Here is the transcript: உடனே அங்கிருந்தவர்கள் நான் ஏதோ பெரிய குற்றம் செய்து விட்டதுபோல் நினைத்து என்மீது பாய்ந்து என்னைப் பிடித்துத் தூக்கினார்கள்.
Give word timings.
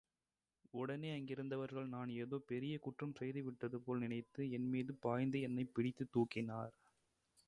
உடனே 0.73 1.09
அங்கிருந்தவர்கள் 1.11 1.87
நான் 1.87 2.09
ஏதோ 2.15 2.37
பெரிய 2.45 2.77
குற்றம் 2.77 3.15
செய்து 3.15 3.41
விட்டதுபோல் 3.43 3.99
நினைத்து 3.99 4.51
என்மீது 4.51 4.93
பாய்ந்து 4.99 5.41
என்னைப் 5.41 5.73
பிடித்துத் 5.73 6.13
தூக்கினார்கள். 6.13 6.77